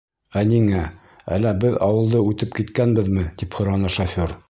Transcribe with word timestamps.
—Ә 0.39 0.41
ниңә, 0.51 0.85
әллә 1.37 1.53
беҙ 1.65 1.79
ауылды 1.89 2.25
үтеп 2.31 2.59
киткәнбеҙме?— 2.61 3.31
тип 3.43 3.61
һораны 3.61 3.99
шофер. 4.01 4.39